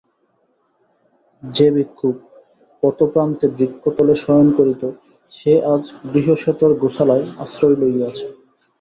যে 1.43 1.67
ভিক্ষুক 1.75 2.15
পথপ্রান্তে 2.83 3.45
বৃক্ষতলে 3.57 4.13
শয়ন 4.23 4.47
করিত 4.57 4.81
সে 5.31 5.53
আজ 5.73 5.83
গৃহসেথর 6.11 6.71
গোশালায় 6.81 7.25
আশ্রয় 7.43 7.77
লইয়াছে। 7.81 8.25